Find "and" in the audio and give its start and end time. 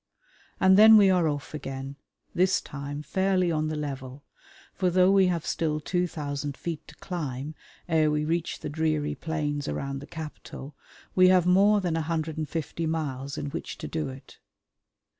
0.59-0.77